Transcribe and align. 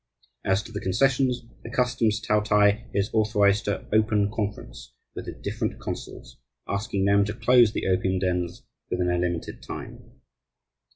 "As 0.43 0.63
to 0.63 0.71
the 0.71 0.79
concessions, 0.81 1.43
the 1.63 1.69
Customs 1.69 2.19
Taotai 2.19 2.85
is 2.91 3.11
authorized 3.13 3.65
to 3.65 3.85
open 3.93 4.31
conference 4.31 4.95
with 5.13 5.25
the 5.25 5.31
different 5.31 5.79
consuls, 5.79 6.37
asking 6.67 7.05
them 7.05 7.23
to 7.25 7.35
close 7.35 7.71
the 7.71 7.85
opium 7.87 8.17
dens 8.17 8.63
within 8.89 9.11
a 9.11 9.19
limited 9.19 9.61
time." 9.61 10.01